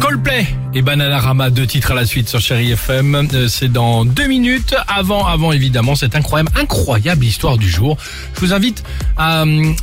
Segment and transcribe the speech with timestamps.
[0.00, 3.28] Coldplay et Bananarama, deux titres à la suite sur Chéri FM.
[3.32, 4.74] Euh, C'est dans deux minutes.
[4.88, 7.96] Avant, avant évidemment, cette incroyable, incroyable histoire du jour.
[8.34, 8.84] Je vous invite
[9.16, 9.74] à hum,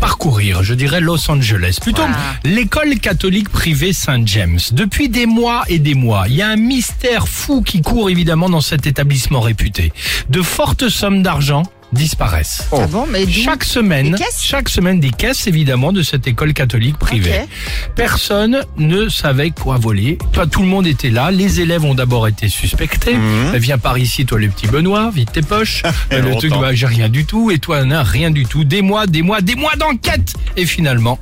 [0.00, 2.02] parcourir, je dirais Los Angeles, plutôt
[2.44, 4.58] l'école catholique privée Saint James.
[4.72, 8.48] Depuis des mois et des mois, il y a un mystère fou qui court évidemment
[8.48, 9.92] dans cet établissement réputé.
[10.28, 12.66] De fortes sommes d'argent disparaissent.
[12.72, 16.26] Ah bon, mais d'où Chaque semaine, Des caisses chaque semaine des caisses évidemment de cette
[16.26, 17.40] école catholique privée.
[17.94, 20.18] Personne ne savait quoi voler.
[20.32, 21.30] Pas tout le monde était là.
[21.30, 23.14] Les élèves ont d'abord été suspectés.
[23.14, 23.54] Mhm.
[23.54, 25.82] Euh, Viens par ici, toi le petit Benoît, vide tes poches.
[26.12, 27.50] Euh, le truc, bah, j'ai rien du tout.
[27.50, 28.64] Et toi, n'a rien du tout.
[28.64, 30.32] Des mois, des mois, des mois d'enquête.
[30.56, 31.18] Et finalement,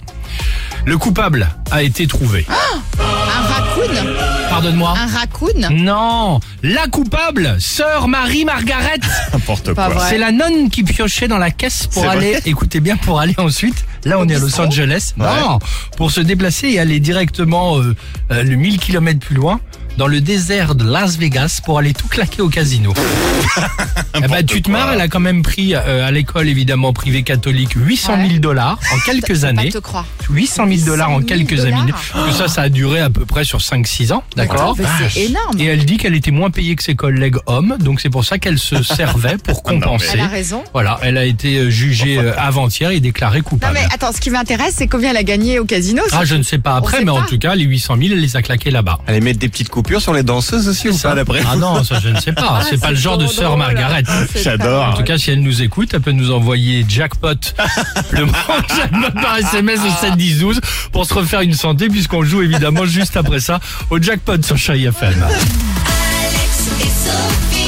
[0.85, 2.47] le coupable a été trouvé.
[2.49, 4.26] Un raccoon
[4.57, 4.95] Pardonne-moi.
[4.99, 9.01] Un raccoon Non, la coupable, sœur Marie-Margaret.
[9.35, 9.95] N'importe Pas quoi.
[9.97, 10.07] vrai.
[10.11, 13.21] C'est la nonne qui piochait dans la caisse pour C'est aller, vrai écoutez bien, pour
[13.21, 15.27] aller ensuite, là on est à Los Angeles, Ouais.
[15.27, 15.59] non,
[15.99, 17.95] pour se déplacer et aller directement euh,
[18.31, 19.61] euh, le 1000 km plus loin,
[19.97, 22.93] dans le désert de Las Vegas, pour aller tout claquer au casino.
[24.15, 27.23] eh ben, tu te marres, elle a quand même pris euh, à l'école évidemment privée
[27.23, 28.39] catholique 800 000 Ouais.
[28.39, 29.67] dollars en quelques années.
[29.71, 30.07] Pas te croire.
[30.31, 31.93] 800 000 dollars en 800 000 quelques années.
[32.37, 34.77] ça, ça a duré à peu près sur 5-6 ans, d'accord
[35.11, 35.59] C'est énorme.
[35.59, 38.39] et elle dit qu'elle était moins payée que ses collègues hommes, donc c'est pour ça
[38.39, 40.09] qu'elle se servait pour Ah non, compenser.
[40.15, 40.63] Elle a raison.
[40.73, 43.75] Voilà, elle a été euh, jugée euh, avant-hier et déclarée Non coupable.
[43.75, 46.03] mais attends, ce qui m'intéresse, c'est combien elle a gagné au casino.
[46.13, 48.37] Ah, je ne sais pas après, mais en tout cas, les 800 000, elle les
[48.37, 48.99] a claqués là-bas.
[49.07, 51.11] Allez mettre des petites coupures sur les danseuses aussi ou Ça.
[51.11, 52.61] pas d'après Ah non, ça je ne sais pas.
[52.69, 53.57] c'est pas le genre de sœur.
[53.57, 54.03] Margaret.
[54.33, 54.85] C'est J'adore.
[54.87, 57.29] En tout cas, si elle nous écoute, elle peut nous envoyer jackpot,
[58.11, 58.33] le mot
[58.77, 60.61] jackpot par SMS au 7 10 12
[60.93, 64.87] pour se refaire une santé puisqu'on joue évidemment juste après ça au jackpot sur Chérie
[64.87, 65.23] FM.
[65.23, 67.66] Alex et Sophie.